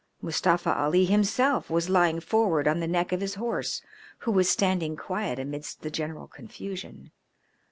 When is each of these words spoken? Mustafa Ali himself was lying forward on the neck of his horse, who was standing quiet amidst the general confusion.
Mustafa 0.19 0.73
Ali 0.75 1.05
himself 1.05 1.69
was 1.69 1.87
lying 1.87 2.19
forward 2.21 2.67
on 2.67 2.79
the 2.79 2.87
neck 2.87 3.11
of 3.11 3.21
his 3.21 3.35
horse, 3.35 3.83
who 4.17 4.31
was 4.31 4.49
standing 4.49 4.95
quiet 4.95 5.37
amidst 5.37 5.83
the 5.83 5.91
general 5.91 6.27
confusion. 6.27 7.11